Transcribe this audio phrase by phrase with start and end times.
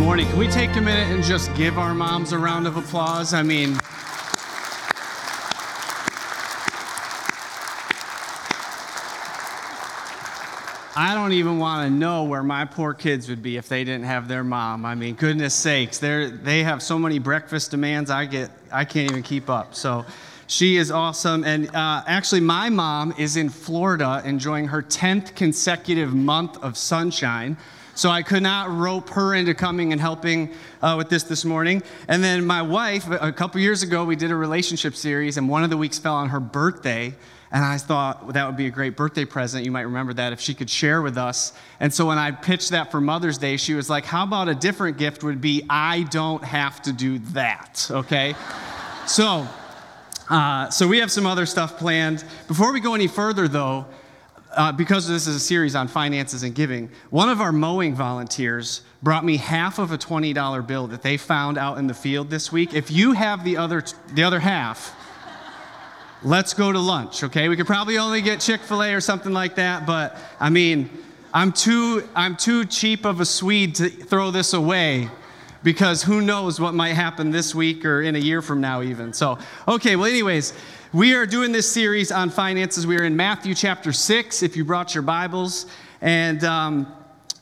[0.00, 0.26] morning.
[0.28, 3.34] Can we take a minute and just give our moms a round of applause?
[3.34, 3.78] I mean,
[10.96, 14.06] I don't even want to know where my poor kids would be if they didn't
[14.06, 14.86] have their mom.
[14.86, 18.08] I mean, goodness sakes, they they have so many breakfast demands.
[18.08, 19.74] I get I can't even keep up.
[19.74, 20.06] So,
[20.46, 21.44] she is awesome.
[21.44, 27.58] And uh, actually, my mom is in Florida enjoying her 10th consecutive month of sunshine.
[28.00, 31.82] So I could not rope her into coming and helping uh, with this this morning.
[32.08, 35.64] And then my wife, a couple years ago, we did a relationship series, and one
[35.64, 37.14] of the weeks fell on her birthday.
[37.52, 39.66] And I thought well, that would be a great birthday present.
[39.66, 41.52] You might remember that if she could share with us.
[41.78, 44.54] And so when I pitched that for Mother's Day, she was like, How about a
[44.54, 48.34] different gift would be, I don't have to do that, okay?
[49.06, 49.46] so,
[50.30, 52.24] uh, so we have some other stuff planned.
[52.48, 53.84] Before we go any further, though,
[54.56, 58.82] uh, because this is a series on finances and giving, one of our mowing volunteers
[59.02, 62.50] brought me half of a $20 bill that they found out in the field this
[62.50, 62.74] week.
[62.74, 64.94] If you have the other, the other half,
[66.22, 67.48] let's go to lunch, okay?
[67.48, 70.90] We could probably only get Chick-fil-A or something like that, but I mean,
[71.32, 75.08] I'm too, I'm too cheap of a Swede to throw this away
[75.62, 79.12] because who knows what might happen this week or in a year from now even.
[79.12, 80.54] So, okay, well anyways,
[80.92, 82.84] we are doing this series on finances.
[82.84, 85.66] We are in Matthew chapter 6, if you brought your Bibles.
[86.00, 86.92] And um,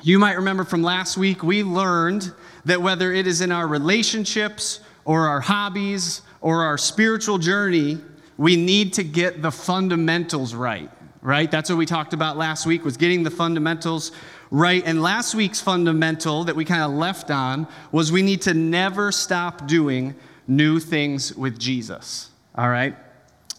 [0.03, 2.31] you might remember from last week, we learned
[2.67, 7.97] that whether it is in our relationships or our hobbies or our spiritual journey,
[8.37, 12.85] we need to get the fundamentals right right that's what we talked about last week
[12.85, 14.13] was getting the fundamentals
[14.53, 18.55] right and last week's fundamental that we kind of left on was we need to
[18.55, 20.15] never stop doing
[20.47, 22.95] new things with jesus all right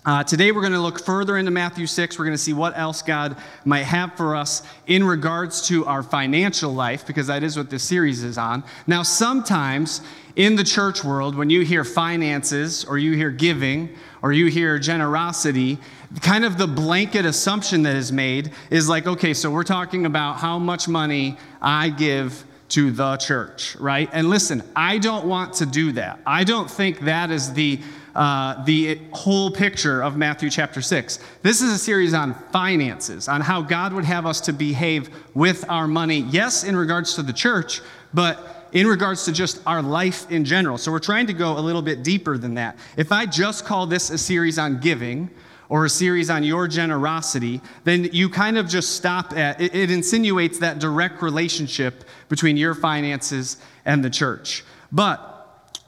[0.06, 2.18] uh, today, we're going to look further into Matthew 6.
[2.18, 6.04] We're going to see what else God might have for us in regards to our
[6.04, 8.64] financial life, because that is what this series is on.
[8.88, 10.00] Now, sometimes
[10.38, 13.90] in the church world, when you hear finances, or you hear giving,
[14.22, 15.78] or you hear generosity,
[16.22, 20.38] kind of the blanket assumption that is made is like, okay, so we're talking about
[20.38, 24.10] how much money I give to the church, right?
[24.14, 26.20] And listen, I don't want to do that.
[26.26, 27.82] I don't think that is the
[28.20, 31.20] uh, the whole picture of Matthew chapter 6.
[31.42, 35.64] This is a series on finances, on how God would have us to behave with
[35.70, 36.26] our money.
[36.30, 37.80] Yes, in regards to the church,
[38.14, 40.78] but in regards to just our life in general.
[40.78, 42.78] So we're trying to go a little bit deeper than that.
[42.98, 45.30] If I just call this a series on giving,
[45.70, 49.92] or a series on your generosity, then you kind of just stop at it, it
[49.92, 54.66] insinuates that direct relationship between your finances and the church.
[54.92, 55.39] But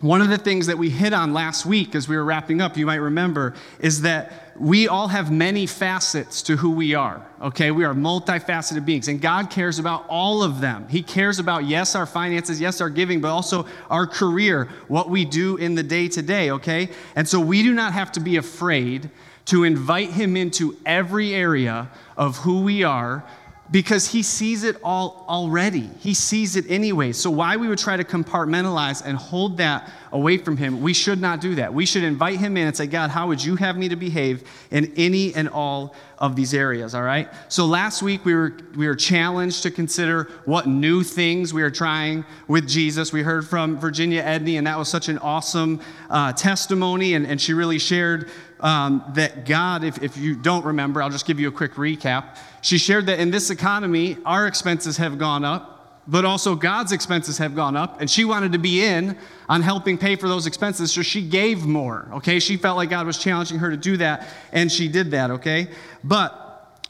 [0.01, 2.75] one of the things that we hit on last week as we were wrapping up,
[2.75, 7.71] you might remember, is that we all have many facets to who we are, okay?
[7.71, 10.87] We are multifaceted beings, and God cares about all of them.
[10.89, 15.23] He cares about, yes, our finances, yes, our giving, but also our career, what we
[15.23, 16.89] do in the day to day, okay?
[17.15, 19.09] And so we do not have to be afraid
[19.45, 23.23] to invite Him into every area of who we are
[23.71, 25.89] because he sees it all already.
[25.99, 27.13] He sees it anyway.
[27.13, 31.21] So, why we would try to compartmentalize and hold that away from him, we should
[31.21, 31.73] not do that.
[31.73, 34.43] We should invite him in and say, God, how would you have me to behave
[34.71, 37.29] in any and all of these areas, all right?
[37.47, 41.71] So, last week we were, we were challenged to consider what new things we are
[41.71, 43.13] trying with Jesus.
[43.13, 45.79] We heard from Virginia Edney, and that was such an awesome
[46.09, 48.29] uh, testimony, and, and she really shared
[48.61, 52.37] um, that God, if, if you don't remember, I'll just give you a quick recap.
[52.61, 57.37] She shared that in this economy, our expenses have gone up, but also God's expenses
[57.37, 59.17] have gone up, and she wanted to be in
[59.49, 62.39] on helping pay for those expenses, so she gave more, okay?
[62.39, 65.67] She felt like God was challenging her to do that, and she did that, okay?
[66.03, 66.37] But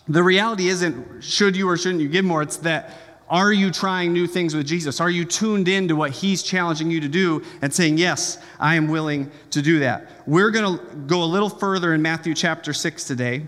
[0.07, 2.97] the reality isn't should you or shouldn't you give more, it's that
[3.31, 4.99] are you trying new things with Jesus?
[4.99, 8.75] Are you tuned in to what He's challenging you to do and saying, Yes, I
[8.75, 10.09] am willing to do that?
[10.27, 13.47] We're going to go a little further in Matthew chapter 6 today.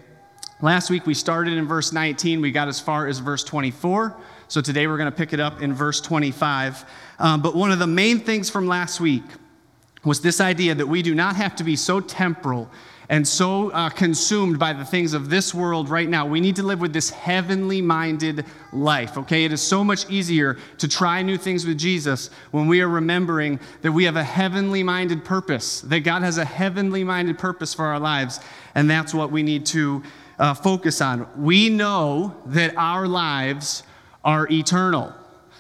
[0.62, 4.16] Last week we started in verse 19, we got as far as verse 24.
[4.48, 6.86] So today we're going to pick it up in verse 25.
[7.20, 9.24] Um, but one of the main things from last week
[10.06, 12.70] was this idea that we do not have to be so temporal
[13.10, 16.26] and so uh, consumed by the things of this world right now.
[16.26, 19.44] We need to live with this heavenly minded life, okay?
[19.46, 23.60] It is so much easier to try new things with Jesus when we are remembering
[23.82, 27.86] that we have a heavenly minded purpose, that God has a heavenly minded purpose for
[27.86, 28.40] our lives,
[28.76, 30.02] and that's what we need to
[30.40, 31.28] uh, focus on.
[31.38, 33.84] We know that our lives
[34.24, 35.14] are eternal.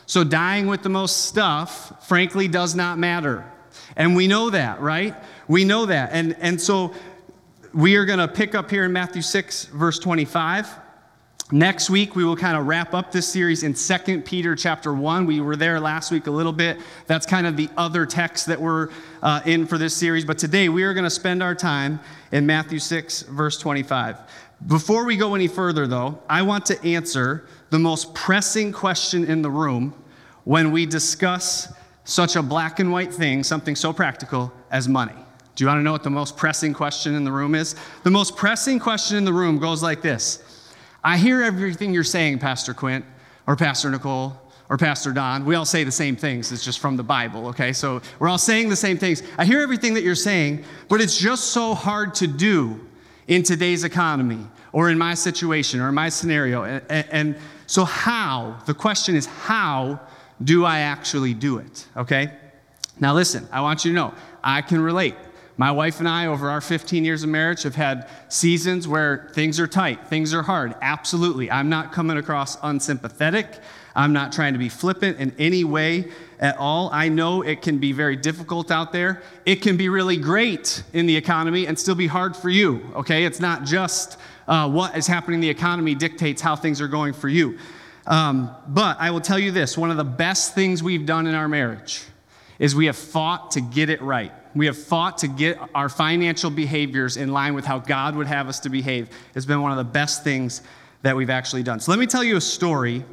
[0.06, 3.46] So dying with the most stuff, frankly, does not matter.
[3.96, 5.16] And we know that, right?
[5.48, 6.10] We know that.
[6.12, 6.94] And, and so
[7.74, 10.70] we are going to pick up here in Matthew 6, verse 25.
[11.52, 15.26] Next week, we will kind of wrap up this series in 2 Peter chapter 1.
[15.26, 16.78] We were there last week a little bit.
[17.08, 18.90] That's kind of the other text that we're
[19.24, 20.24] uh, in for this series.
[20.24, 22.00] But today, we are going to spend our time
[22.32, 24.18] in Matthew 6, verse 25.
[24.68, 29.42] Before we go any further, though, I want to answer the most pressing question in
[29.42, 29.96] the room
[30.44, 31.74] when we discuss
[32.04, 35.23] such a black and white thing, something so practical as money.
[35.56, 37.76] Do you want to know what the most pressing question in the room is?
[38.04, 40.72] The most pressing question in the room goes like this
[41.04, 43.06] I hear everything you're saying, Pastor Quint,
[43.46, 44.40] or Pastor Nicole,
[44.70, 45.46] or Pastor Don.
[45.46, 46.52] We all say the same things.
[46.52, 47.74] It's just from the Bible, okay?
[47.74, 49.22] So we're all saying the same things.
[49.38, 52.80] I hear everything that you're saying, but it's just so hard to do
[53.28, 54.40] in today's economy,
[54.72, 56.64] or in my situation, or in my scenario.
[56.64, 57.36] And, and
[57.68, 58.60] so, how?
[58.66, 60.00] The question is, how
[60.44, 62.34] do I actually do it, okay?
[63.00, 64.14] Now, listen, I want you to know,
[64.44, 65.16] I can relate.
[65.56, 69.60] My wife and I, over our 15 years of marriage, have had seasons where things
[69.60, 70.76] are tight, things are hard.
[70.82, 71.52] Absolutely.
[71.52, 73.60] I'm not coming across unsympathetic.
[73.96, 76.90] I'm not trying to be flippant in any way at all.
[76.92, 79.22] I know it can be very difficult out there.
[79.46, 83.24] It can be really great in the economy and still be hard for you, okay?
[83.24, 84.18] It's not just
[84.48, 87.60] uh, what is happening in the economy dictates how things are going for you.
[88.08, 91.36] Um, but I will tell you this one of the best things we've done in
[91.36, 92.02] our marriage
[92.58, 94.32] is we have fought to get it right.
[94.56, 98.48] We have fought to get our financial behaviors in line with how God would have
[98.48, 99.10] us to behave.
[99.36, 100.62] It's been one of the best things
[101.02, 101.80] that we've actually done.
[101.80, 103.04] So let me tell you a story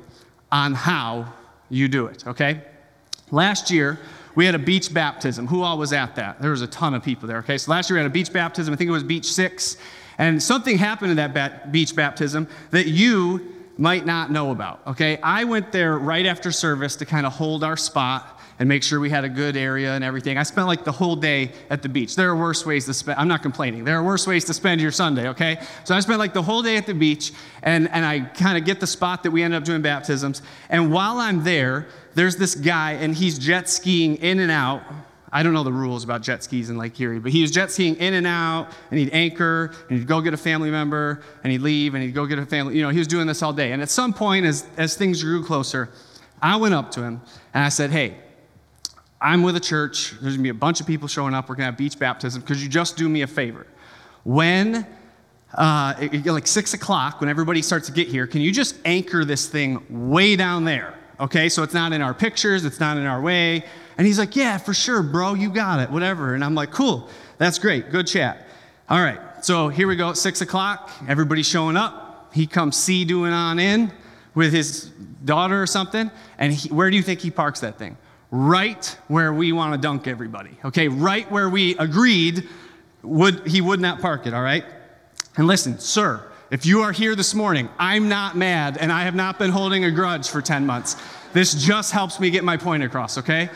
[0.52, 1.32] on how
[1.68, 2.62] you do it, okay?
[3.30, 3.98] Last year,
[4.34, 5.46] we had a beach baptism.
[5.46, 6.40] Who all was at that?
[6.40, 7.58] There was a ton of people there, okay?
[7.58, 8.72] So last year we had a beach baptism.
[8.72, 9.76] I think it was beach six.
[10.18, 15.18] And something happened in that beach baptism that you might not know about, okay?
[15.22, 19.00] I went there right after service to kind of hold our spot and make sure
[19.00, 20.36] we had a good area and everything.
[20.36, 22.14] I spent like the whole day at the beach.
[22.14, 23.84] There are worse ways to spend, I'm not complaining.
[23.84, 25.62] There are worse ways to spend your Sunday, okay?
[25.84, 28.66] So I spent like the whole day at the beach and, and I kind of
[28.66, 30.42] get the spot that we ended up doing baptisms.
[30.68, 34.82] And while I'm there, there's this guy and he's jet skiing in and out.
[35.32, 37.70] I don't know the rules about jet skis in Lake Erie, but he was jet
[37.70, 41.52] skiing in and out, and he'd anchor, and he'd go get a family member, and
[41.52, 42.76] he'd leave, and he'd go get a family.
[42.76, 43.70] You know, he was doing this all day.
[43.70, 45.88] And at some point, as, as things grew closer,
[46.42, 47.20] I went up to him
[47.54, 48.16] and I said, Hey,
[49.20, 50.14] I'm with a church.
[50.20, 51.48] There's gonna be a bunch of people showing up.
[51.48, 52.42] We're gonna have beach baptism.
[52.42, 53.66] Could you just do me a favor?
[54.24, 54.86] When,
[55.54, 59.46] uh, like six o'clock, when everybody starts to get here, can you just anchor this
[59.46, 60.94] thing way down there?
[61.18, 63.64] Okay, so it's not in our pictures, it's not in our way.
[63.98, 66.34] And he's like, Yeah, for sure, bro, you got it, whatever.
[66.34, 68.46] And I'm like, Cool, that's great, good chat.
[68.88, 70.90] All right, so here we go six o'clock.
[71.06, 72.30] Everybody's showing up.
[72.32, 73.92] He comes Sea-Dooing on in
[74.34, 74.84] with his
[75.24, 76.10] daughter or something.
[76.38, 77.96] And he, where do you think he parks that thing?
[78.30, 80.56] Right where we want to dunk everybody.
[80.64, 82.48] Okay, right where we agreed
[83.02, 84.64] would he would not park it, all right?
[85.36, 89.14] And listen, sir, if you are here this morning, I'm not mad and I have
[89.14, 90.96] not been holding a grudge for 10 months.
[91.32, 93.48] This just helps me get my point across, okay?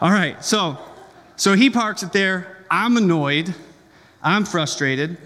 [0.00, 0.42] All right.
[0.44, 0.78] So
[1.36, 2.64] so he parks it there.
[2.70, 3.54] I'm annoyed.
[4.22, 5.16] I'm frustrated.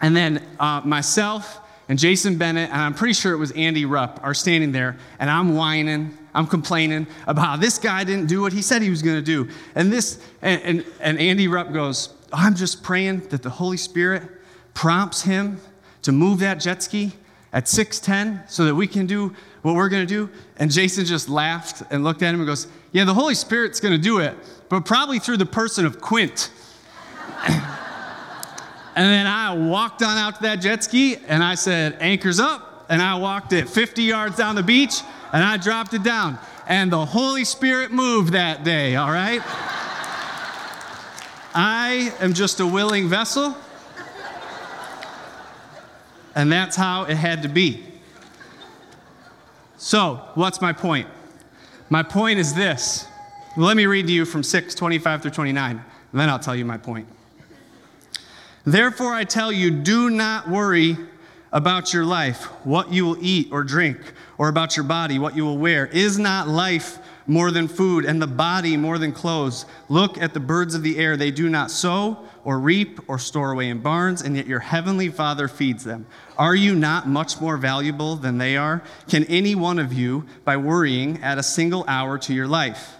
[0.00, 4.18] And then uh, myself and Jason Bennett, and I'm pretty sure it was Andy Rupp,
[4.22, 8.52] are standing there, and I'm whining I'm complaining about how this guy didn't do what
[8.52, 9.48] he said he was going to do.
[9.74, 14.22] And this, and, and, and Andy Rupp goes, I'm just praying that the Holy Spirit
[14.74, 15.58] prompts him
[16.02, 17.14] to move that jet ski
[17.54, 20.30] at 610 so that we can do what we're going to do.
[20.58, 23.94] And Jason just laughed and looked at him and goes, Yeah, the Holy Spirit's going
[23.94, 24.36] to do it,
[24.68, 26.50] but probably through the person of Quint.
[27.48, 27.64] and
[28.94, 32.74] then I walked on out to that jet ski and I said, Anchors up.
[32.88, 35.00] And I walked it 50 yards down the beach
[35.36, 36.38] and I dropped it down.
[36.66, 39.42] And the Holy Spirit moved that day, all right?
[41.54, 43.54] I am just a willing vessel,
[46.34, 47.84] and that's how it had to be.
[49.76, 51.06] So, what's my point?
[51.90, 53.06] My point is this.
[53.58, 55.84] Let me read to you from 6 25 through 29, and
[56.18, 57.06] then I'll tell you my point.
[58.64, 60.96] Therefore, I tell you, do not worry
[61.52, 63.98] about your life, what you will eat or drink
[64.38, 65.86] or about your body, what you will wear.
[65.86, 69.66] Is not life more than food, and the body more than clothes?
[69.88, 71.16] Look at the birds of the air.
[71.16, 75.08] They do not sow or reap or store away in barns, and yet your heavenly
[75.08, 76.06] Father feeds them.
[76.38, 78.82] Are you not much more valuable than they are?
[79.08, 82.94] Can any one of you, by worrying, add a single hour to your life?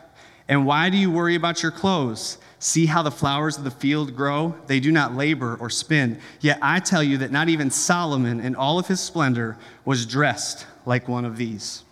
[0.49, 2.39] And why do you worry about your clothes?
[2.59, 4.55] See how the flowers of the field grow?
[4.67, 6.21] They do not labor or spin.
[6.41, 10.67] Yet I tell you that not even Solomon in all of his splendor was dressed
[10.87, 11.85] like one of these.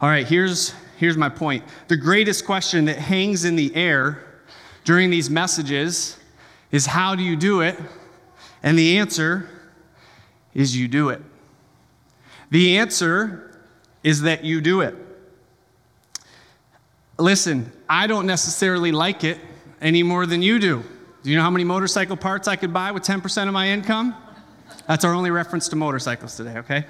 [0.00, 1.64] All right, here's, here's my point.
[1.88, 4.22] The greatest question that hangs in the air
[4.84, 6.18] during these messages
[6.70, 7.78] is how do you do it?
[8.62, 9.48] And the answer
[10.54, 11.22] is you do it.
[12.50, 13.58] The answer
[14.02, 14.94] is that you do it.
[17.18, 19.38] Listen, I don't necessarily like it
[19.80, 20.84] any more than you do.
[21.22, 24.14] Do you know how many motorcycle parts I could buy with 10% of my income?
[24.86, 26.86] That's our only reference to motorcycles today, okay?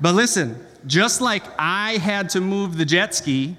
[0.00, 3.56] But listen, just like I had to move the jet ski,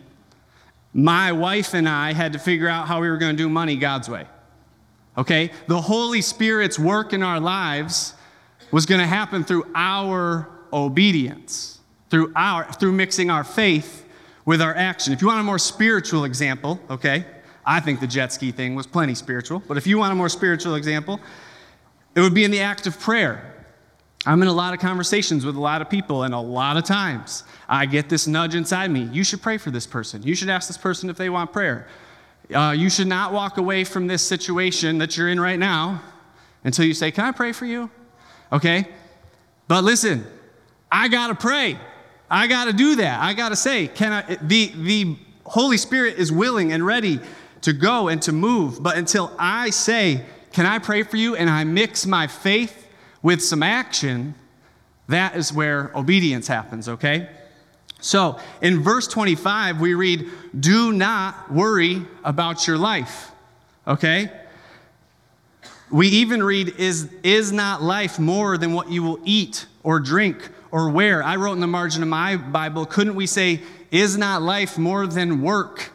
[0.94, 3.75] my wife and I had to figure out how we were going to do money
[3.75, 4.27] God's way.
[5.18, 5.51] Okay?
[5.68, 8.13] The Holy Spirit's work in our lives
[8.72, 14.03] was going to happen through our obedience, through our through mixing our faith
[14.46, 15.14] with our action.
[15.14, 17.26] If you want a more spiritual example, okay?
[17.66, 20.30] I think the jet ski thing was plenty spiritual, but if you want a more
[20.30, 21.20] spiritual example,
[22.16, 23.50] it would be in the act of prayer.
[24.26, 26.86] I'm in a lot of conversations with a lot of people, and a lot of
[26.86, 29.04] times I get this nudge inside me.
[29.12, 30.24] You should pray for this person.
[30.24, 31.88] You should ask this person if they want prayer.
[32.54, 36.02] Uh, you should not walk away from this situation that you're in right now
[36.64, 37.90] until you say, Can I pray for you?
[38.52, 38.86] Okay?
[39.68, 40.26] But listen,
[40.92, 41.78] I got to pray.
[42.34, 43.22] I got to do that.
[43.22, 44.38] I got to say, Can I?
[44.42, 47.20] The, the Holy Spirit is willing and ready
[47.62, 48.82] to go and to move.
[48.82, 51.36] But until I say, Can I pray for you?
[51.36, 52.88] and I mix my faith
[53.22, 54.34] with some action,
[55.10, 57.30] that is where obedience happens, okay?
[58.02, 60.28] So in verse 25, we read,
[60.60, 63.32] Do not worry about your life,
[63.88, 64.32] okay?
[65.92, 70.50] We even read, Is, is not life more than what you will eat or drink
[70.74, 71.24] or where.
[71.24, 73.62] I wrote in the margin of my Bible, couldn't we say,
[73.92, 75.92] Is not life more than work?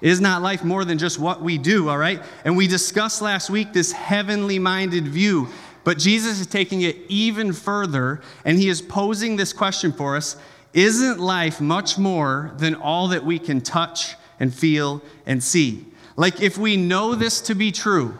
[0.00, 2.22] Is not life more than just what we do, all right?
[2.44, 5.48] And we discussed last week this heavenly minded view
[5.86, 10.36] but Jesus is taking it even further, and he is posing this question for us
[10.74, 15.86] Isn't life much more than all that we can touch and feel and see?
[16.16, 18.18] Like, if we know this to be true,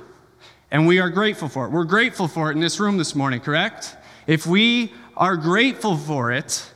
[0.71, 3.41] and we are grateful for it, we're grateful for it in this room this morning,
[3.41, 3.97] correct?
[4.29, 6.71] If we are grateful for it,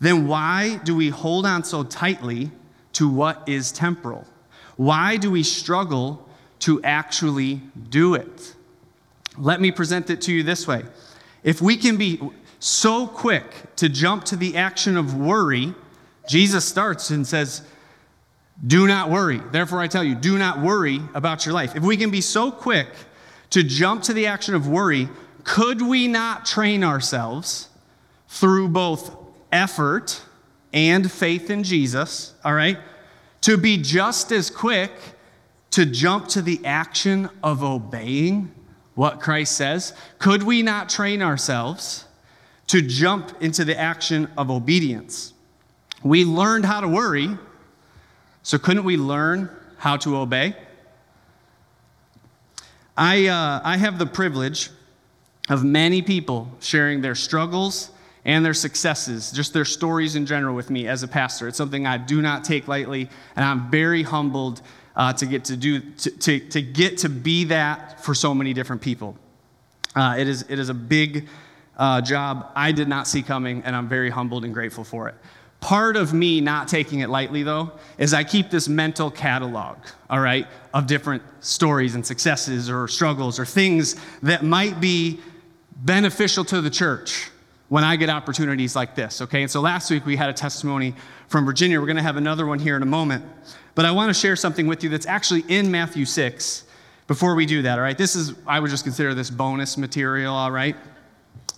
[0.00, 2.50] then why do we hold on so tightly
[2.94, 4.26] to what is temporal?
[4.76, 6.28] Why do we struggle
[6.60, 8.54] to actually do it?
[9.38, 10.84] Let me present it to you this way.
[11.42, 12.20] If we can be
[12.58, 15.74] so quick to jump to the action of worry,
[16.28, 17.62] Jesus starts and says,
[18.66, 19.40] Do not worry.
[19.52, 21.76] Therefore, I tell you, do not worry about your life.
[21.76, 22.88] If we can be so quick
[23.50, 25.08] to jump to the action of worry,
[25.46, 27.68] could we not train ourselves
[28.28, 29.16] through both
[29.52, 30.20] effort
[30.72, 32.76] and faith in Jesus, all right,
[33.42, 34.90] to be just as quick
[35.70, 38.52] to jump to the action of obeying
[38.96, 42.06] what Christ says, could we not train ourselves
[42.66, 45.32] to jump into the action of obedience?
[46.02, 47.38] We learned how to worry,
[48.42, 49.48] so couldn't we learn
[49.78, 50.56] how to obey?
[52.96, 54.70] I, uh, I have the privilege
[55.48, 57.90] of many people sharing their struggles
[58.24, 61.46] and their successes, just their stories in general with me as a pastor.
[61.46, 64.62] It's something I do not take lightly, and I'm very humbled
[64.96, 68.52] uh, to get to do to, to, to, get to be that for so many
[68.52, 69.16] different people.
[69.94, 71.28] Uh, it, is, it is a big
[71.76, 75.14] uh, job I did not see coming, and I'm very humbled and grateful for it.
[75.60, 79.78] Part of me not taking it lightly, though, is I keep this mental catalog,
[80.10, 85.20] all right, of different stories and successes or struggles or things that might be
[85.76, 87.30] beneficial to the church
[87.68, 89.42] when I get opportunities like this, okay?
[89.42, 90.94] And so last week we had a testimony
[91.28, 91.80] from Virginia.
[91.80, 93.24] We're going to have another one here in a moment.
[93.74, 96.64] But I want to share something with you that's actually in Matthew 6
[97.08, 97.98] before we do that, all right?
[97.98, 100.76] This is, I would just consider this bonus material, all right?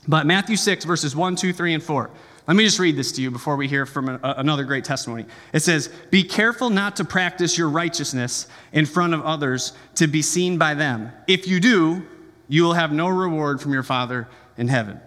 [0.06, 2.10] But Matthew 6, verses 1, 2, 3, and 4.
[2.46, 5.26] Let me just read this to you before we hear from a, another great testimony.
[5.52, 10.22] It says, Be careful not to practice your righteousness in front of others to be
[10.22, 11.12] seen by them.
[11.26, 12.06] If you do,
[12.48, 15.00] you will have no reward from your Father in heaven.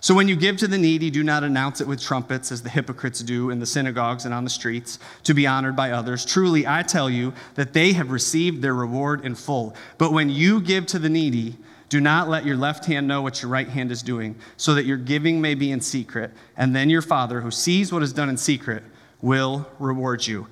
[0.00, 2.68] So when you give to the needy, do not announce it with trumpets as the
[2.68, 6.26] hypocrites do in the synagogues and on the streets to be honored by others.
[6.26, 9.74] Truly, I tell you that they have received their reward in full.
[9.96, 11.56] But when you give to the needy,
[11.88, 14.84] do not let your left hand know what your right hand is doing, so that
[14.84, 18.28] your giving may be in secret, and then your Father, who sees what is done
[18.28, 18.82] in secret,
[19.22, 20.48] will reward you.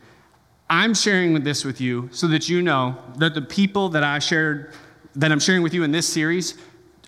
[0.70, 4.72] I'm sharing this with you so that you know that the people that I shared,
[5.16, 6.56] that I'm sharing with you in this series,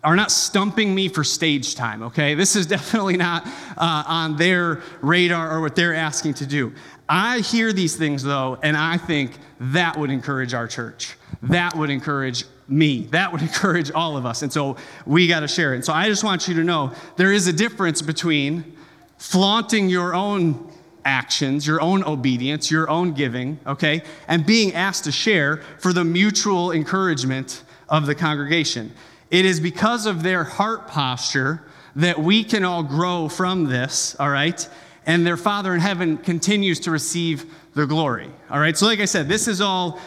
[0.05, 2.35] are not stumping me for stage time, okay?
[2.35, 3.47] This is definitely not
[3.77, 6.73] uh, on their radar or what they're asking to do.
[7.09, 11.17] I hear these things though, and I think that would encourage our church.
[11.43, 13.05] That would encourage me.
[13.11, 14.43] That would encourage all of us.
[14.43, 15.77] And so we got to share it.
[15.77, 18.77] And so I just want you to know there is a difference between
[19.19, 20.71] flaunting your own
[21.05, 26.05] actions, your own obedience, your own giving, okay, and being asked to share for the
[26.05, 28.93] mutual encouragement of the congregation.
[29.31, 31.63] it is because of their heart posture
[31.97, 34.69] that we can all grow from this, all right?
[35.07, 38.77] And their Father in heaven continues to receive the glory, all right?
[38.77, 40.01] So, like I said, this is all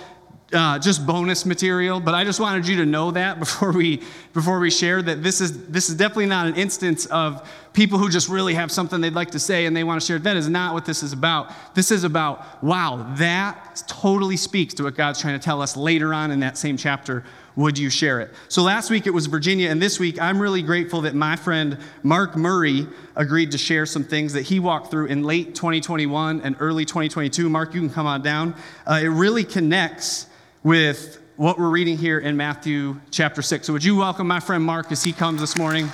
[0.53, 4.01] uh, just bonus material, but I just wanted you to know that before we
[4.33, 8.09] before we share that this is this is definitely not an instance of people who
[8.09, 10.19] just really have something they'd like to say and they want to share.
[10.19, 11.51] That is not what this is about.
[11.75, 16.13] This is about wow, that totally speaks to what God's trying to tell us later
[16.13, 17.23] on in that same chapter.
[17.57, 18.31] Would you share it?
[18.49, 21.79] So last week it was Virginia, and this week I'm really grateful that my friend
[22.03, 26.55] Mark Murray agreed to share some things that he walked through in late 2021 and
[26.59, 27.49] early 2022.
[27.49, 28.53] Mark, you can come on down.
[28.85, 30.27] Uh, it really connects
[30.61, 33.65] with what we're reading here in Matthew chapter 6.
[33.65, 35.89] So, would you welcome my friend Mark as he comes this morning?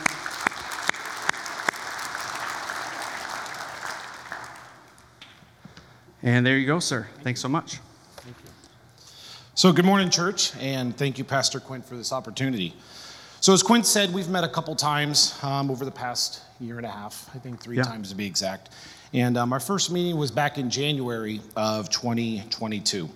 [6.22, 7.08] And there you go, sir.
[7.24, 7.80] Thanks so much.
[9.56, 12.74] So, good morning, church, and thank you, Pastor Quint, for this opportunity.
[13.40, 16.88] So, as Quint said, we've met a couple times um, over the past year and
[16.88, 17.84] a half, I think three yeah.
[17.84, 18.72] times to be exact.
[19.14, 23.08] And um, our first meeting was back in January of 2022.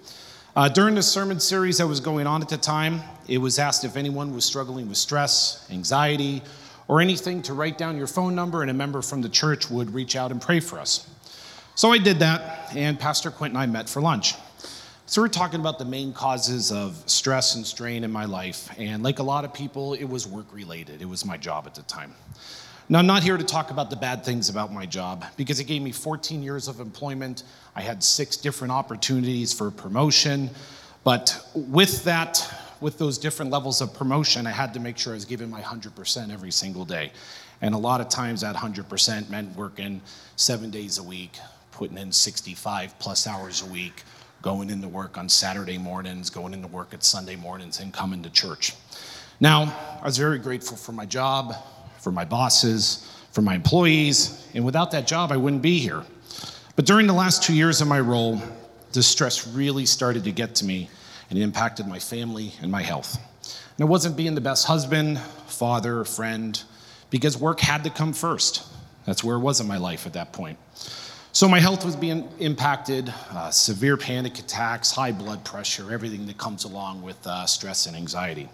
[0.56, 3.84] Uh, during the sermon series that was going on at the time, it was asked
[3.84, 6.44] if anyone was struggling with stress, anxiety,
[6.88, 9.92] or anything to write down your phone number, and a member from the church would
[9.92, 11.10] reach out and pray for us.
[11.74, 14.36] So I did that, and Pastor Quint and I met for lunch.
[15.10, 19.04] So we're talking about the main causes of stress and strain in my life, and
[19.04, 21.02] like a lot of people, it was work related.
[21.02, 22.14] It was my job at the time.
[22.90, 25.64] Now, I'm not here to talk about the bad things about my job because it
[25.64, 27.44] gave me 14 years of employment.
[27.74, 30.50] I had six different opportunities for promotion.
[31.06, 32.46] But with that,
[32.82, 35.62] with those different levels of promotion, I had to make sure I was giving my
[35.62, 37.14] 100% every single day.
[37.62, 40.02] And a lot of times that 100% meant working
[40.36, 41.40] seven days a week,
[41.72, 44.04] putting in 65 plus hours a week,
[44.42, 48.30] going into work on Saturday mornings, going into work at Sunday mornings, and coming to
[48.30, 48.74] church.
[49.40, 51.56] Now, I was very grateful for my job
[52.08, 56.04] for my bosses, for my employees, and without that job, I wouldn't be here.
[56.78, 58.42] But during the last two years of my role,
[58.94, 60.90] the stress really started to get to me
[61.30, 63.20] and it impacted my family and my health.
[63.44, 66.64] And it wasn't being the best husband, father, friend,
[67.10, 68.66] because work had to come first.
[69.06, 70.58] That's where it was in my life at that point.
[71.38, 76.40] So my health was being impacted, uh, severe panic attacks, high blood pressure, everything that
[76.40, 78.50] comes along with uh, stress and anxiety.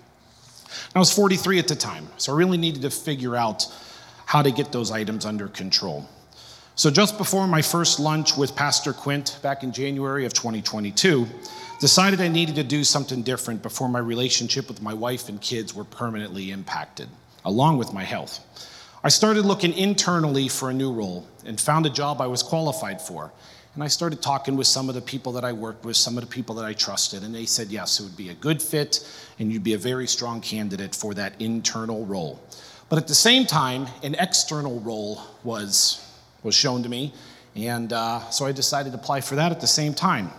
[0.94, 3.74] I was 43 at the time, so I really needed to figure out
[4.26, 6.10] how to get those items under control.
[6.76, 11.26] So, just before my first lunch with Pastor Quint back in January of 2022,
[11.80, 15.74] decided I needed to do something different before my relationship with my wife and kids
[15.74, 17.08] were permanently impacted,
[17.46, 18.42] along with my health.
[19.06, 23.02] I started looking internally for a new role and found a job I was qualified
[23.02, 23.34] for.
[23.74, 26.24] And I started talking with some of the people that I worked with, some of
[26.24, 29.06] the people that I trusted, and they said yes, it would be a good fit
[29.40, 32.42] and you'd be a very strong candidate for that internal role.
[32.88, 36.02] But at the same time, an external role was,
[36.44, 37.14] was shown to me,
[37.56, 40.30] and uh, so I decided to apply for that at the same time.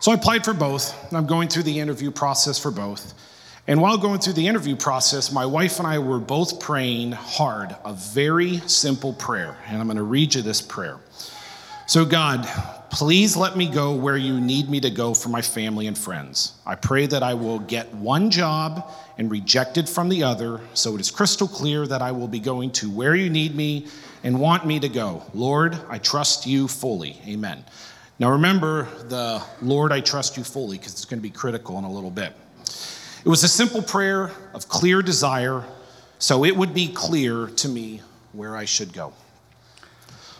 [0.00, 3.14] So I applied for both, and I'm going through the interview process for both.
[3.68, 7.76] And while going through the interview process, my wife and I were both praying hard
[7.84, 9.56] a very simple prayer.
[9.68, 10.98] And I'm going to read you this prayer.
[11.86, 12.44] So, God,
[12.90, 16.54] please let me go where you need me to go for my family and friends.
[16.66, 21.00] I pray that I will get one job and rejected from the other, so it
[21.00, 23.86] is crystal clear that I will be going to where you need me
[24.24, 25.22] and want me to go.
[25.34, 27.20] Lord, I trust you fully.
[27.28, 27.64] Amen.
[28.18, 31.84] Now, remember the Lord, I trust you fully, because it's going to be critical in
[31.84, 32.32] a little bit.
[33.24, 35.62] It was a simple prayer of clear desire,
[36.18, 38.00] so it would be clear to me
[38.32, 39.12] where I should go.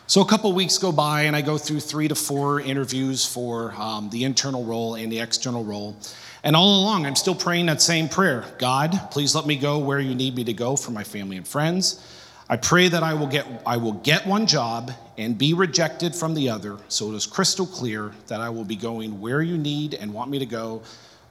[0.08, 3.72] So a couple weeks go by, and I go through three to four interviews for
[3.76, 5.96] um, the internal role and the external role.
[6.42, 10.00] And all along, I'm still praying that same prayer God, please let me go where
[10.00, 12.04] you need me to go for my family and friends.
[12.48, 16.34] I pray that I will get, I will get one job and be rejected from
[16.34, 19.94] the other, so it is crystal clear that I will be going where you need
[19.94, 20.82] and want me to go.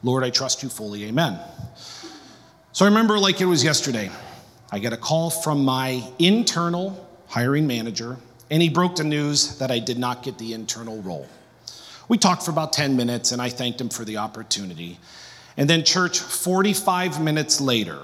[0.04, 1.06] Lord, I trust you fully.
[1.06, 1.40] Amen.
[2.72, 4.10] So I remember like it was yesterday.
[4.72, 8.18] I get a call from my internal hiring manager
[8.52, 11.28] and he broke the news that I did not get the internal role.
[12.10, 15.00] We talked for about 10 minutes, and I thanked him for the opportunity.
[15.56, 17.98] And then, church, 45 minutes later,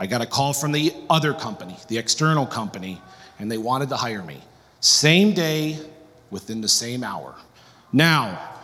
[0.00, 3.00] I got a call from the other company, the external company,
[3.38, 4.42] and they wanted to hire me.
[4.80, 5.78] Same day,
[6.30, 7.36] within the same hour.
[7.92, 8.57] Now,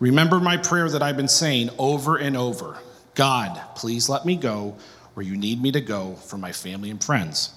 [0.00, 2.78] remember my prayer that I've been saying over and over
[3.14, 4.76] God, please let me go
[5.14, 7.52] where you need me to go for my family and friends.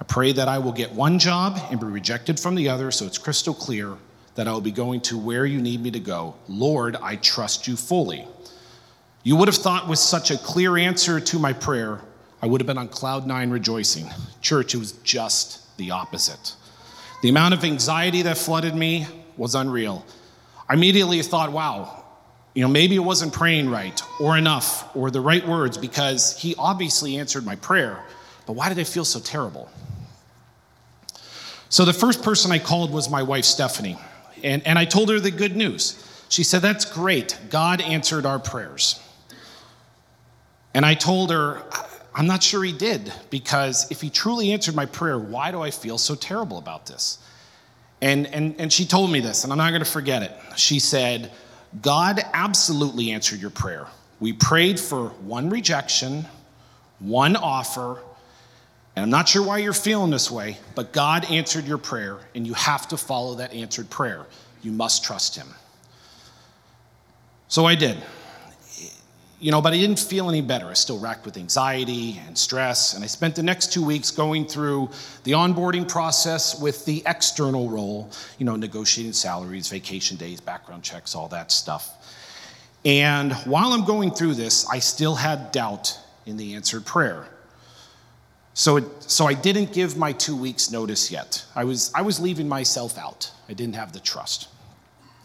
[0.00, 3.04] I pray that I will get one job and be rejected from the other so
[3.04, 3.96] it's crystal clear
[4.36, 6.36] that I will be going to where you need me to go.
[6.46, 8.24] Lord, I trust you fully.
[9.24, 12.00] You would have thought, with such a clear answer to my prayer,
[12.40, 14.08] I would have been on cloud nine rejoicing.
[14.40, 16.54] Church, it was just the opposite.
[17.22, 20.06] The amount of anxiety that flooded me was unreal.
[20.68, 22.04] I immediately thought, wow,
[22.54, 26.54] you know, maybe it wasn't praying right or enough or the right words because he
[26.58, 28.02] obviously answered my prayer,
[28.46, 29.70] but why did I feel so terrible?
[31.70, 33.98] So the first person I called was my wife, Stephanie,
[34.42, 36.04] and, and I told her the good news.
[36.28, 37.38] She said, That's great.
[37.50, 39.00] God answered our prayers.
[40.74, 41.62] And I told her,
[42.14, 45.70] I'm not sure he did, because if he truly answered my prayer, why do I
[45.70, 47.18] feel so terrible about this?
[48.00, 50.32] And, and, and she told me this, and I'm not going to forget it.
[50.56, 51.32] She said,
[51.82, 53.86] God absolutely answered your prayer.
[54.20, 56.26] We prayed for one rejection,
[56.98, 58.00] one offer,
[58.96, 62.46] and I'm not sure why you're feeling this way, but God answered your prayer, and
[62.46, 64.26] you have to follow that answered prayer.
[64.62, 65.46] You must trust Him.
[67.46, 67.96] So I did.
[69.40, 70.66] You know, but I didn't feel any better.
[70.66, 74.46] I still racked with anxiety and stress, and I spent the next two weeks going
[74.46, 74.90] through
[75.22, 81.14] the onboarding process with the external role, you know, negotiating salaries, vacation days, background checks,
[81.14, 81.98] all that stuff.
[82.84, 85.96] And while I'm going through this, I still had doubt
[86.26, 87.28] in the answered prayer.
[88.54, 91.44] So, it, so I didn't give my two weeks notice yet.
[91.54, 93.30] I was, I was leaving myself out.
[93.48, 94.48] I didn't have the trust.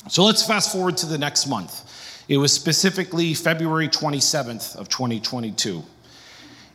[0.07, 1.89] So let's fast forward to the next month.
[2.27, 5.83] It was specifically February 27th of 2022.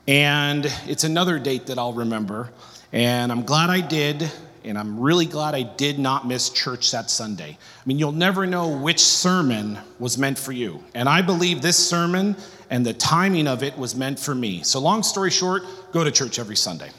[0.06, 2.50] And it's another date that I'll remember.
[2.92, 4.30] And I'm glad I did.
[4.64, 7.56] And I'm really glad I did not miss church that Sunday.
[7.58, 10.82] I mean, you'll never know which sermon was meant for you.
[10.94, 12.36] And I believe this sermon
[12.68, 14.62] and the timing of it was meant for me.
[14.62, 16.90] So, long story short, go to church every Sunday.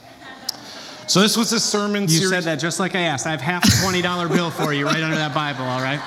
[1.05, 2.29] So, this was a sermon You series.
[2.29, 3.27] said that just like I asked.
[3.27, 5.99] I have half a $20 bill for you right under that Bible, all right?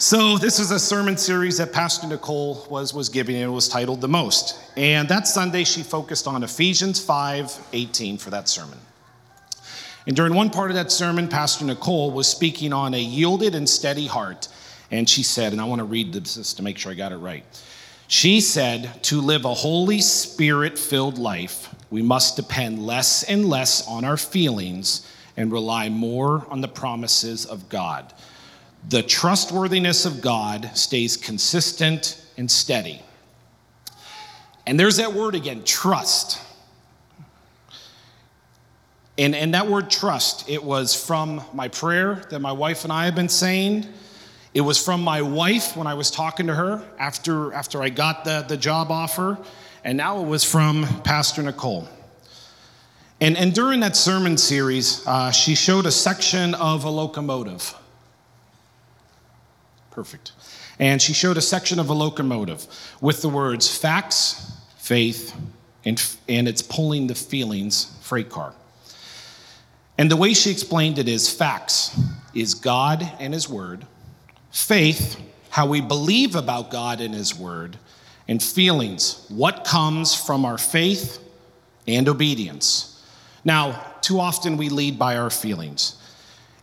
[0.00, 3.68] So this is a sermon series that Pastor Nicole was, was giving, and it was
[3.68, 4.56] titled The Most.
[4.76, 8.78] And that Sunday, she focused on Ephesians 5 18 for that sermon.
[10.06, 13.68] And during one part of that sermon, Pastor Nicole was speaking on a yielded and
[13.68, 14.46] steady heart.
[14.92, 17.16] And she said, and I want to read this to make sure I got it
[17.16, 17.44] right.
[18.06, 23.84] She said, to live a Holy Spirit filled life, we must depend less and less
[23.88, 28.14] on our feelings and rely more on the promises of God
[28.88, 33.02] the trustworthiness of God stays consistent and steady.
[34.66, 36.40] And there's that word again trust.
[39.16, 43.06] And, and that word trust, it was from my prayer that my wife and I
[43.06, 43.86] have been saying.
[44.54, 48.24] It was from my wife when I was talking to her after, after I got
[48.24, 49.38] the, the job offer.
[49.84, 51.88] And now it was from Pastor Nicole.
[53.20, 57.74] And, and during that sermon series, uh, she showed a section of a locomotive.
[59.98, 60.30] Perfect.
[60.78, 62.68] And she showed a section of a locomotive
[63.00, 65.34] with the words facts, faith,
[65.84, 68.54] and, and it's pulling the feelings freight car.
[69.98, 72.00] And the way she explained it is facts
[72.32, 73.88] is God and His Word,
[74.52, 77.76] faith, how we believe about God and His Word,
[78.28, 81.18] and feelings, what comes from our faith
[81.88, 83.04] and obedience.
[83.44, 85.97] Now, too often we lead by our feelings.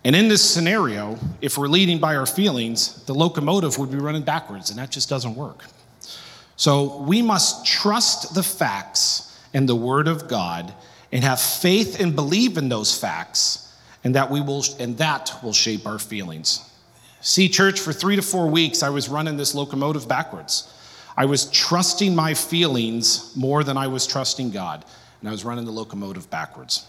[0.05, 4.21] And in this scenario, if we're leading by our feelings, the locomotive would be running
[4.21, 5.65] backwards, and that just doesn't work.
[6.57, 10.71] So we must trust the facts and the Word of God
[11.11, 15.53] and have faith and believe in those facts, and that we will and that will
[15.53, 16.69] shape our feelings.
[17.21, 20.71] See, church, for three to four weeks, I was running this locomotive backwards.
[21.17, 24.85] I was trusting my feelings more than I was trusting God,
[25.19, 26.85] and I was running the locomotive backwards.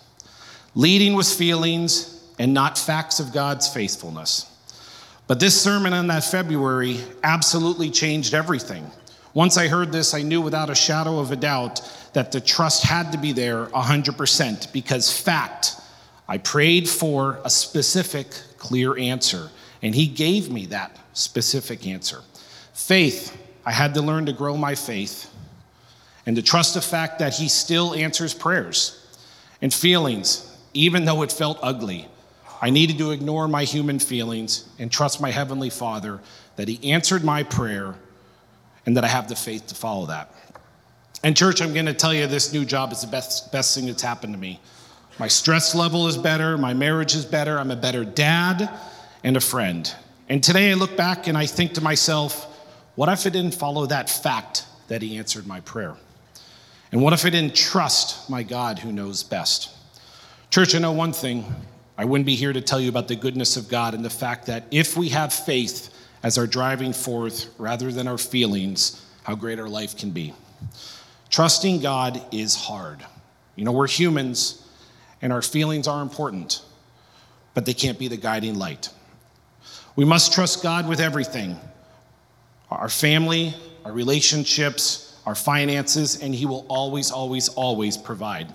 [0.74, 4.52] Leading with feelings and not facts of God's faithfulness.
[5.26, 8.90] But this sermon on that February absolutely changed everything.
[9.34, 11.80] Once I heard this, I knew without a shadow of a doubt
[12.12, 15.72] that the trust had to be there 100% because fact,
[16.28, 19.50] I prayed for a specific, clear answer,
[19.82, 22.22] and He gave me that specific answer.
[22.72, 25.30] Faith, I had to learn to grow my faith
[26.24, 29.02] and to trust the fact that He still answers prayers.
[29.60, 32.08] And feelings, even though it felt ugly,
[32.60, 36.20] I needed to ignore my human feelings and trust my Heavenly Father
[36.56, 37.94] that He answered my prayer
[38.86, 40.32] and that I have the faith to follow that.
[41.22, 43.86] And, church, I'm going to tell you this new job is the best, best thing
[43.86, 44.60] that's happened to me.
[45.18, 48.70] My stress level is better, my marriage is better, I'm a better dad
[49.24, 49.92] and a friend.
[50.28, 52.44] And today I look back and I think to myself,
[52.96, 55.96] what if I didn't follow that fact that He answered my prayer?
[56.92, 59.70] And what if I didn't trust my God who knows best?
[60.50, 61.44] Church, I know one thing.
[61.98, 64.46] I wouldn't be here to tell you about the goodness of God and the fact
[64.46, 69.58] that if we have faith as our driving force rather than our feelings, how great
[69.58, 70.34] our life can be.
[71.30, 73.04] Trusting God is hard.
[73.54, 74.66] You know, we're humans
[75.22, 76.62] and our feelings are important,
[77.54, 78.90] but they can't be the guiding light.
[79.96, 81.58] We must trust God with everything
[82.70, 83.54] our family,
[83.84, 88.52] our relationships, our finances, and He will always, always, always provide.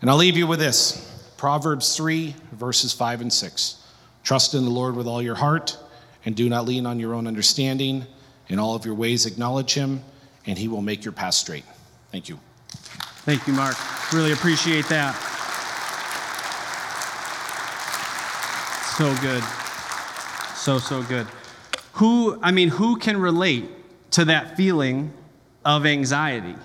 [0.00, 3.76] And I'll leave you with this Proverbs 3, verses 5 and 6.
[4.24, 5.78] Trust in the Lord with all your heart,
[6.24, 8.04] and do not lean on your own understanding.
[8.48, 10.02] In all of your ways, acknowledge Him,
[10.46, 11.64] and He will make your path straight.
[12.10, 12.40] Thank you.
[13.24, 13.76] Thank you, Mark.
[14.12, 15.14] Really appreciate that.
[18.96, 19.44] So good.
[20.56, 21.28] So, so good.
[21.94, 23.70] Who, I mean, who can relate
[24.12, 25.12] to that feeling
[25.64, 26.56] of anxiety?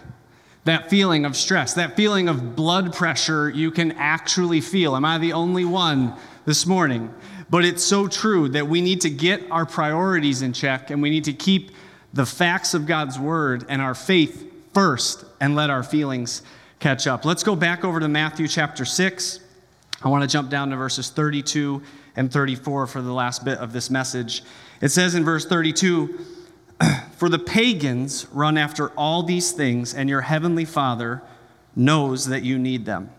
[0.65, 4.95] That feeling of stress, that feeling of blood pressure you can actually feel.
[4.95, 6.13] Am I the only one
[6.45, 7.13] this morning?
[7.49, 11.09] But it's so true that we need to get our priorities in check and we
[11.09, 11.71] need to keep
[12.13, 16.43] the facts of God's word and our faith first and let our feelings
[16.79, 17.25] catch up.
[17.25, 19.39] Let's go back over to Matthew chapter 6.
[20.01, 21.81] I want to jump down to verses 32
[22.15, 24.43] and 34 for the last bit of this message.
[24.81, 26.19] It says in verse 32
[27.23, 31.21] For the pagans run after all these things, and your heavenly Father
[31.73, 33.11] knows that you need them.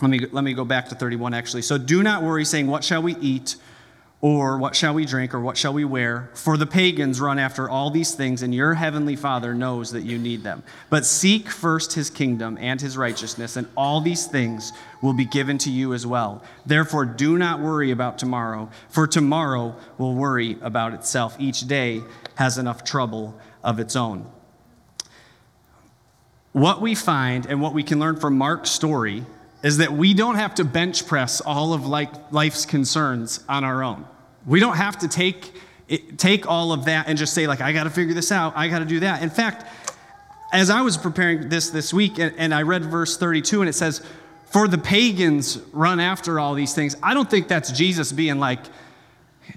[0.00, 1.60] Let me, let me go back to 31 actually.
[1.60, 3.56] So do not worry, saying, What shall we eat?
[4.22, 5.34] Or what shall we drink?
[5.34, 6.30] Or what shall we wear?
[6.34, 10.18] For the pagans run after all these things, and your heavenly Father knows that you
[10.18, 10.62] need them.
[10.88, 15.58] But seek first his kingdom and his righteousness, and all these things will be given
[15.58, 16.42] to you as well.
[16.64, 21.36] Therefore, do not worry about tomorrow, for tomorrow will worry about itself.
[21.38, 22.02] Each day
[22.36, 24.30] has enough trouble of its own.
[26.52, 29.26] What we find and what we can learn from Mark's story
[29.66, 34.06] is that we don't have to bench press all of life's concerns on our own.
[34.46, 35.52] We don't have to take,
[36.16, 38.68] take all of that and just say, like, I got to figure this out, I
[38.68, 39.24] got to do that.
[39.24, 39.66] In fact,
[40.52, 43.72] as I was preparing this this week and, and I read verse 32 and it
[43.72, 44.06] says,
[44.44, 48.60] For the pagans run after all these things, I don't think that's Jesus being like,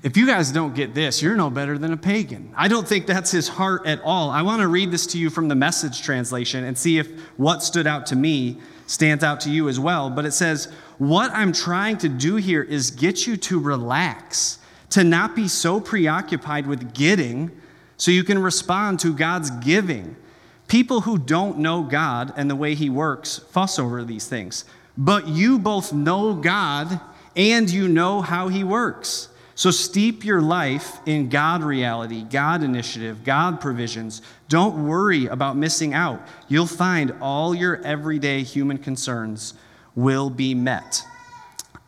[0.01, 2.51] if you guys don't get this, you're no better than a pagan.
[2.57, 4.31] I don't think that's his heart at all.
[4.31, 7.61] I want to read this to you from the message translation and see if what
[7.61, 8.57] stood out to me
[8.89, 10.09] stands out to you as well.
[10.09, 10.65] But it says,
[10.97, 14.57] What I'm trying to do here is get you to relax,
[14.89, 17.51] to not be so preoccupied with getting
[17.97, 20.15] so you can respond to God's giving.
[20.67, 24.65] People who don't know God and the way He works fuss over these things.
[24.97, 26.99] But you both know God
[27.35, 29.29] and you know how He works.
[29.59, 34.21] So steep your life in God reality, God initiative, God provisions.
[34.47, 36.25] Don't worry about missing out.
[36.47, 39.55] You'll find all your everyday human concerns
[39.95, 41.03] will be met.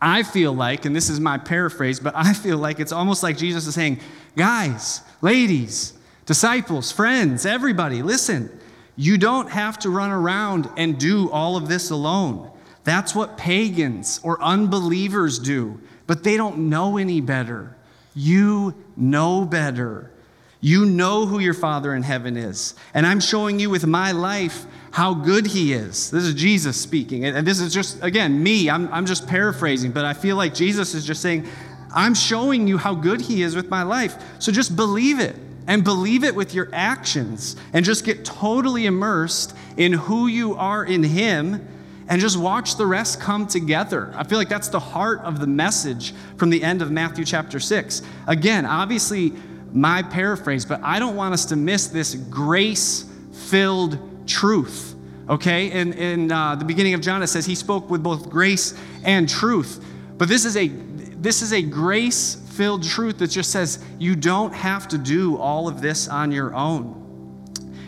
[0.01, 3.37] I feel like, and this is my paraphrase, but I feel like it's almost like
[3.37, 4.01] Jesus is saying,
[4.35, 5.93] guys, ladies,
[6.25, 8.49] disciples, friends, everybody, listen,
[8.97, 12.51] you don't have to run around and do all of this alone.
[12.83, 15.79] That's what pagans or unbelievers do
[16.11, 17.73] but they don't know any better.
[18.13, 20.11] You know better.
[20.59, 22.75] You know who your Father in heaven is.
[22.93, 26.11] And I'm showing you with my life how good He is.
[26.11, 27.23] This is Jesus speaking.
[27.23, 28.69] And this is just, again, me.
[28.69, 31.47] I'm, I'm just paraphrasing, but I feel like Jesus is just saying,
[31.95, 34.21] I'm showing you how good He is with my life.
[34.39, 39.55] So just believe it and believe it with your actions and just get totally immersed
[39.77, 41.65] in who you are in Him
[42.11, 44.11] and just watch the rest come together.
[44.17, 47.57] I feel like that's the heart of the message from the end of Matthew chapter
[47.57, 48.01] 6.
[48.27, 49.31] Again, obviously,
[49.71, 54.93] my paraphrase, but I don't want us to miss this grace filled truth.
[55.29, 55.71] Okay?
[55.71, 59.29] In, in uh, the beginning of John, it says he spoke with both grace and
[59.29, 59.81] truth.
[60.17, 64.53] But this is a this is a grace filled truth that just says you don't
[64.53, 66.97] have to do all of this on your own.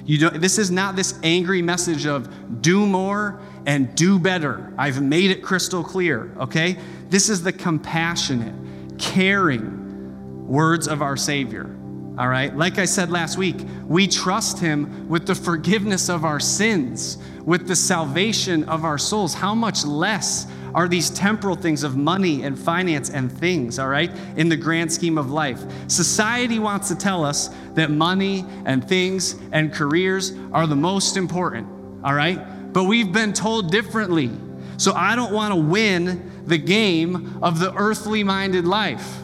[0.06, 4.74] You don't, this is not this angry message of do more and do better.
[4.78, 6.78] I've made it crystal clear, okay?
[7.10, 8.54] This is the compassionate,
[8.98, 11.70] caring words of our Savior,
[12.18, 12.56] all right?
[12.56, 17.68] Like I said last week, we trust Him with the forgiveness of our sins, with
[17.68, 19.34] the salvation of our souls.
[19.34, 24.12] How much less are these temporal things of money and finance and things, all right,
[24.36, 25.62] in the grand scheme of life?
[25.88, 31.68] Society wants to tell us that money and things and careers are the most important,
[32.04, 32.40] all right?
[32.74, 34.32] But we've been told differently.
[34.78, 39.20] So I don't want to win the game of the earthly minded life.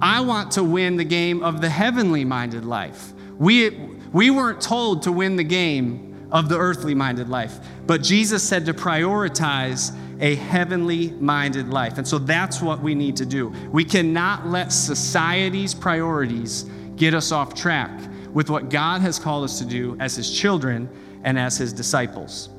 [0.00, 3.12] I want to win the game of the heavenly minded life.
[3.38, 3.70] We,
[4.12, 8.66] we weren't told to win the game of the earthly minded life, but Jesus said
[8.66, 11.98] to prioritize a heavenly minded life.
[11.98, 13.48] And so that's what we need to do.
[13.72, 16.64] We cannot let society's priorities
[16.96, 17.90] get us off track
[18.32, 20.88] with what God has called us to do as His children
[21.24, 22.50] and as his disciples.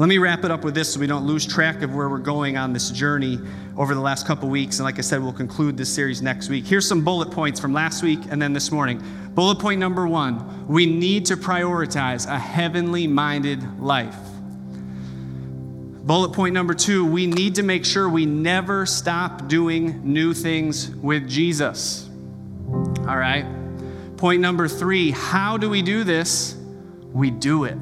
[0.00, 2.16] Let me wrap it up with this so we don't lose track of where we're
[2.16, 3.38] going on this journey
[3.76, 4.78] over the last couple weeks.
[4.78, 6.64] And like I said, we'll conclude this series next week.
[6.64, 9.02] Here's some bullet points from last week and then this morning.
[9.34, 14.16] Bullet point number one we need to prioritize a heavenly minded life.
[16.06, 20.88] Bullet point number two we need to make sure we never stop doing new things
[20.88, 22.08] with Jesus.
[23.00, 23.44] All right?
[24.16, 26.56] Point number three how do we do this?
[27.12, 27.76] We do it.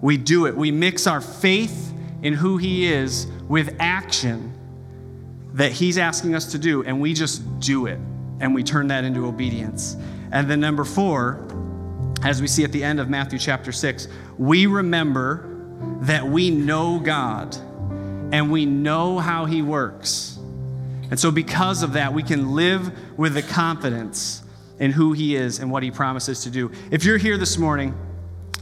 [0.00, 0.56] We do it.
[0.56, 4.54] We mix our faith in who He is with action
[5.54, 7.98] that He's asking us to do, and we just do it.
[8.40, 9.96] And we turn that into obedience.
[10.30, 11.44] And then, number four,
[12.22, 15.44] as we see at the end of Matthew chapter 6, we remember
[16.02, 17.56] that we know God
[18.32, 20.38] and we know how He works.
[21.10, 24.42] And so, because of that, we can live with the confidence
[24.78, 26.70] in who He is and what He promises to do.
[26.92, 27.94] If you're here this morning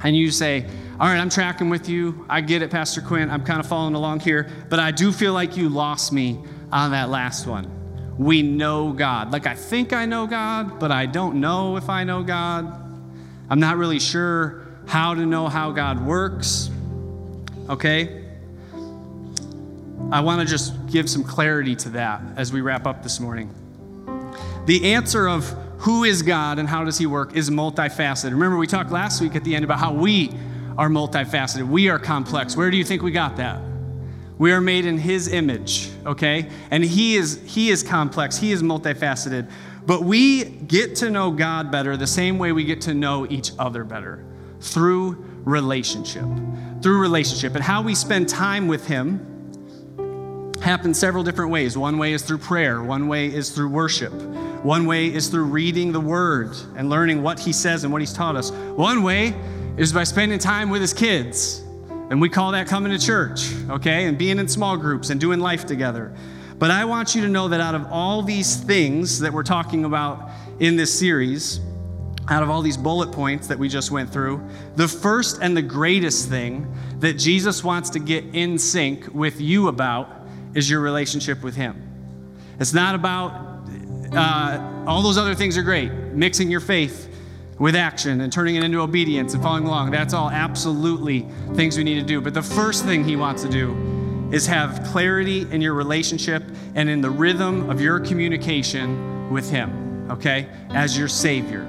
[0.02, 0.66] and you say,
[0.98, 3.94] All right, I'm tracking with you, I get it, Pastor Quinn, I'm kind of following
[3.94, 6.38] along here, but I do feel like you lost me
[6.72, 7.70] on that last one.
[8.18, 9.30] We know God.
[9.30, 12.82] Like, I think I know God, but I don't know if I know God.
[13.50, 16.70] I'm not really sure how to know how God works.
[17.68, 18.24] Okay?
[20.11, 23.52] I want to just give some clarity to that as we wrap up this morning.
[24.66, 28.30] The answer of who is God and how does he work is multifaceted.
[28.30, 30.30] Remember, we talked last week at the end about how we
[30.78, 32.56] are multifaceted, we are complex.
[32.56, 33.60] Where do you think we got that?
[34.38, 36.50] We are made in his image, okay?
[36.70, 39.50] And he is he is complex, he is multifaceted.
[39.86, 43.52] But we get to know God better the same way we get to know each
[43.58, 44.24] other better
[44.60, 46.26] through relationship.
[46.82, 47.54] Through relationship.
[47.54, 49.20] And how we spend time with him
[50.60, 51.78] happens several different ways.
[51.78, 54.12] One way is through prayer, one way is through worship.
[54.62, 58.12] One way is through reading the word and learning what he says and what he's
[58.12, 58.50] taught us.
[58.50, 59.34] One way
[59.76, 61.62] is by spending time with his kids
[62.08, 64.04] and we call that coming to church, okay?
[64.06, 66.14] And being in small groups and doing life together.
[66.58, 69.84] But I want you to know that out of all these things that we're talking
[69.84, 71.60] about in this series,
[72.28, 74.40] out of all these bullet points that we just went through,
[74.76, 79.66] the first and the greatest thing that Jesus wants to get in sync with you
[79.66, 80.08] about
[80.54, 81.82] is your relationship with Him.
[82.60, 83.45] It's not about
[84.12, 87.12] uh, all those other things are great, mixing your faith
[87.58, 89.90] with action and turning it into obedience and following along.
[89.90, 92.20] That's all absolutely things we need to do.
[92.20, 96.42] But the first thing he wants to do is have clarity in your relationship
[96.74, 101.66] and in the rhythm of your communication with him, okay, as your Savior.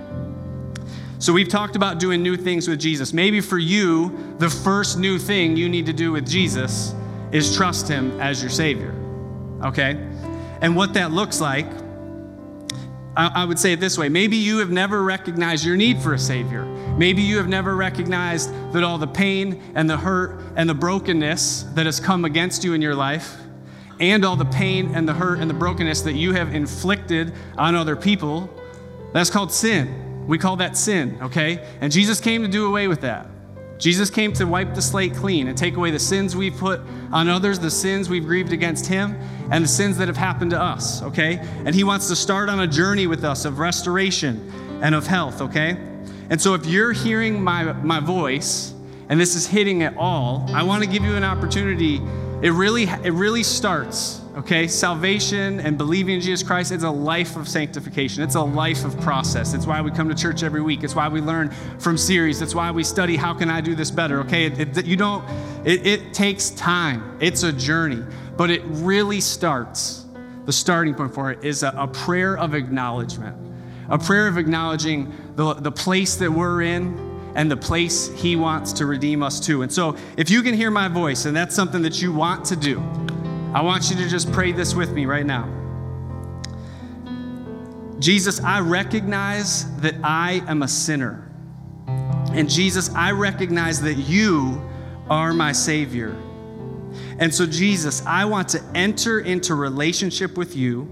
[1.19, 3.13] So we've talked about doing new things with Jesus.
[3.13, 6.93] Maybe for you, the first new thing you need to do with Jesus
[7.31, 8.93] is trust him as your Savior,
[9.63, 9.91] okay?
[10.61, 11.67] And what that looks like
[13.17, 16.19] I, would say it this way maybe you have never recognized your need for a
[16.19, 16.65] Savior.
[16.97, 21.63] Maybe you have never recognized that all the pain and the hurt and the brokenness
[21.73, 23.37] that has come against you in your life,
[23.99, 27.73] and all the pain and the hurt and the brokenness that you have inflicted on
[27.73, 28.49] other people,
[29.13, 30.27] that's called sin.
[30.27, 31.65] We call that sin, okay?
[31.81, 33.27] And Jesus came to do away with that.
[33.77, 37.27] Jesus came to wipe the slate clean and take away the sins we've put on
[37.27, 39.15] others, the sins we've grieved against Him,
[39.51, 41.39] and the sins that have happened to us, okay?
[41.65, 45.41] And He wants to start on a journey with us of restoration and of health,
[45.41, 45.77] okay?
[46.29, 48.73] And so if you're hearing my, my voice
[49.09, 52.01] and this is hitting at all, I want to give you an opportunity.
[52.41, 57.35] It really, it really starts Okay, salvation and believing in Jesus Christ, it's a life
[57.37, 58.21] of sanctification.
[58.21, 59.55] It's a life of process.
[59.55, 60.83] It's why we come to church every week.
[60.83, 62.39] It's why we learn from series.
[62.43, 64.19] It's why we study how can I do this better.
[64.19, 65.27] Okay, it, it, you don't,
[65.65, 67.17] it, it takes time.
[67.19, 68.03] It's a journey,
[68.37, 70.05] but it really starts.
[70.45, 73.35] The starting point for it is a, a prayer of acknowledgement,
[73.89, 76.95] a prayer of acknowledging the, the place that we're in
[77.33, 79.63] and the place He wants to redeem us to.
[79.63, 82.55] And so, if you can hear my voice and that's something that you want to
[82.55, 82.83] do,
[83.57, 85.49] I want you to just pray this with me right now.
[87.97, 91.27] Jesus, I recognize that I am a sinner.
[91.87, 94.61] And Jesus, I recognize that you
[95.09, 96.15] are my Savior.
[97.17, 100.87] And so, Jesus, I want to enter into relationship with you.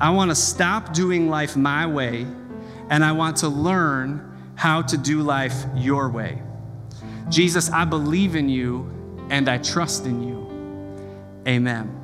[0.00, 2.26] I want to stop doing life my way,
[2.90, 6.42] and I want to learn how to do life your way.
[7.28, 8.90] Jesus, I believe in you
[9.30, 10.41] and I trust in you.
[11.46, 11.98] Amen.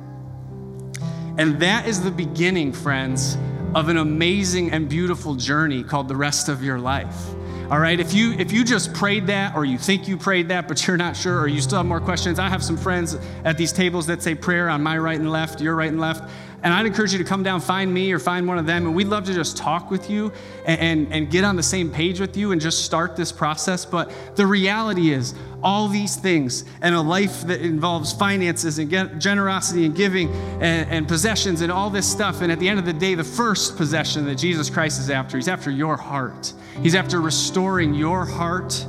[1.37, 3.37] And that is the beginning, friends,
[3.75, 7.29] of an amazing and beautiful journey called the rest of your life.
[7.71, 10.67] All right, if you if you just prayed that or you think you prayed that
[10.67, 13.15] but you're not sure or you still have more questions, I have some friends
[13.45, 16.27] at these tables that say prayer on my right and left, your right and left.
[16.61, 18.95] And I'd encourage you to come down, find me or find one of them, and
[18.95, 20.31] we'd love to just talk with you
[20.65, 23.85] and, and, and get on the same page with you and just start this process.
[23.85, 28.89] But the reality is, all these things and a life that involves finances and
[29.21, 30.29] generosity and giving
[30.61, 32.41] and, and, possessions and all this stuff.
[32.41, 35.37] And at the end of the day, the first possession that Jesus Christ is after,
[35.37, 36.53] he's after your heart.
[36.81, 38.85] He's after restoring your heart,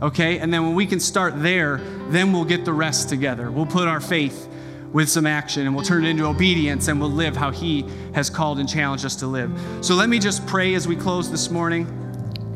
[0.00, 0.38] okay?
[0.38, 3.50] And then when we can start there, then we'll get the rest together.
[3.50, 4.48] We'll put our faith
[4.94, 7.84] with some action and we'll turn it into obedience and we'll live how He
[8.14, 9.52] has called and challenged us to live.
[9.82, 12.00] So let me just pray as we close this morning.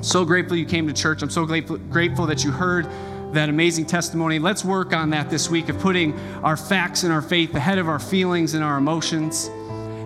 [0.02, 1.20] So grateful you came to church.
[1.20, 2.88] I'm so grateful, that you heard
[3.32, 4.38] that amazing testimony.
[4.38, 7.88] Let's work on that this week of putting our facts and our faith ahead of
[7.88, 9.50] our feelings and our emotions.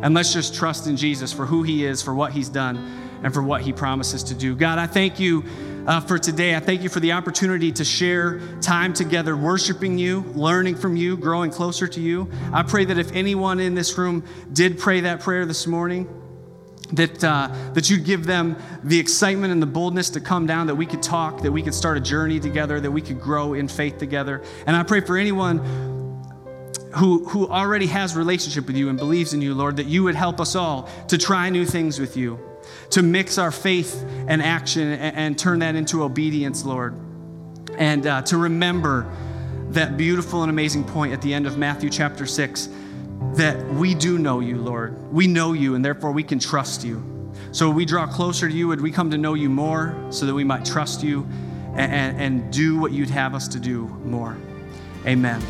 [0.02, 2.78] And let's just trust in Jesus for who He is, for what He's done,
[3.22, 4.56] and for what He promises to do.
[4.56, 5.44] God, I thank you
[5.86, 6.54] uh, for today.
[6.54, 11.16] I thank you for the opportunity to share time together, worshiping you, learning from you,
[11.16, 12.30] growing closer to you.
[12.52, 16.08] I pray that if anyone in this room did pray that prayer this morning,
[16.92, 20.74] that, uh, that you'd give them the excitement and the boldness to come down, that
[20.74, 23.66] we could talk, that we could start a journey together, that we could grow in
[23.66, 24.42] faith together.
[24.66, 25.58] And I pray for anyone
[26.96, 30.14] who, who already has relationship with you and believes in you, Lord, that you would
[30.14, 32.38] help us all to try new things with you
[32.92, 36.94] to mix our faith and action and, and turn that into obedience, Lord.
[37.78, 39.10] And uh, to remember
[39.70, 42.68] that beautiful and amazing point at the end of Matthew chapter 6
[43.34, 45.10] that we do know you, Lord.
[45.10, 47.02] We know you, and therefore we can trust you.
[47.50, 50.34] So we draw closer to you and we come to know you more so that
[50.34, 51.26] we might trust you
[51.74, 54.36] and, and, and do what you'd have us to do more.
[55.06, 55.42] Amen.